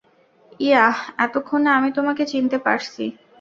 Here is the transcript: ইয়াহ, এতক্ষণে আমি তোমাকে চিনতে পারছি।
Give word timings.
ইয়াহ, 0.59 0.95
এতক্ষণে 1.17 1.69
আমি 1.77 1.89
তোমাকে 1.97 2.23
চিনতে 2.25 2.57
পারছি। 2.65 3.03